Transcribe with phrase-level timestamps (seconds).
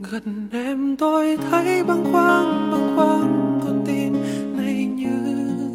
[0.00, 4.12] Gần em tôi thấy băng khoăn băng khoăn con tim
[4.56, 5.10] này như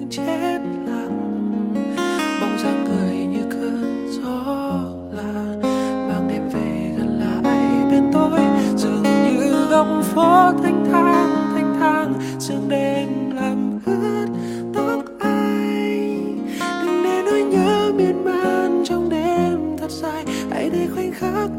[0.09, 1.73] chết lặng.
[2.41, 4.43] Bóng dáng người như cơn gió
[5.11, 5.55] là
[6.07, 8.39] mang em về gần lại bên tôi.
[8.77, 14.27] Dường như góc phố thanh thang thanh thang, sương đêm làm ướt
[14.73, 16.47] tóc anh
[16.81, 21.49] đừng để nỗi nhớ miên man trong đêm thật dài, hãy để khoảnh khắc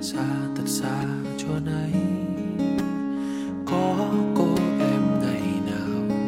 [0.00, 0.24] xa,
[0.56, 1.04] thật xa
[1.38, 1.92] cho nay.
[3.66, 6.18] Có cô em ngày nào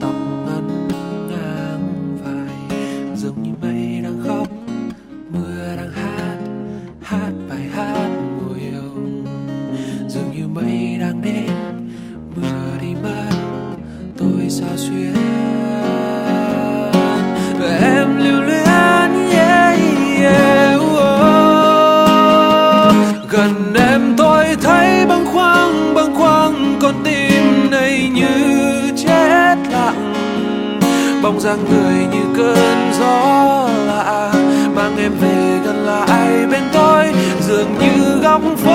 [0.00, 0.14] tóc
[0.46, 0.88] ngắn
[1.28, 2.78] ngang vai.
[3.16, 4.48] Giống như mây đang khóc,
[5.32, 6.38] mưa đang hát
[7.02, 8.08] hát bài hát
[8.40, 8.92] mùa yêu.
[10.08, 11.50] Dường như mây đang đến,
[12.36, 13.30] mưa đi mất,
[14.16, 15.31] tôi sao xuyên
[31.22, 34.32] bóng dáng người như cơn gió lạ,
[34.74, 37.12] mang em về gần lại bên tôi.
[37.40, 38.71] Dường như góc phố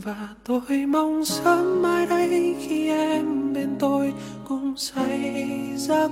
[0.00, 4.12] và tôi mong sớm mai đây khi em bên tôi
[4.48, 5.34] cùng say
[5.76, 6.10] giấc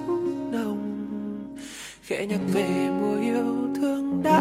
[0.53, 1.57] nồng.
[2.03, 4.41] Khẽ nhắc về mùa yêu thương đã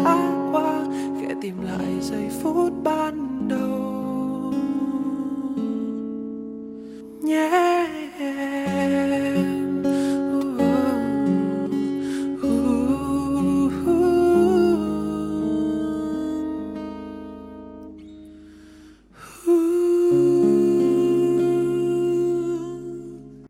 [0.52, 0.84] qua,
[1.20, 3.23] khẽ tìm lại giây phút ban